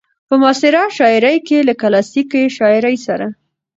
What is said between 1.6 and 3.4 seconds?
له کلاسيکې شاعرۍ سره